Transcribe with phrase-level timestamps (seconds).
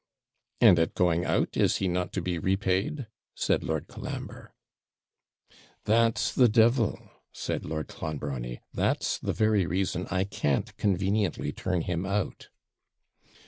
[0.59, 3.05] 'And at going out is he not to be repaid?'
[3.35, 4.51] said Lord Colambre.
[5.85, 6.97] 'That's the devil!'
[7.31, 12.49] said Lord Clonbrony; that's the very reason I can't conveniently turn him out.'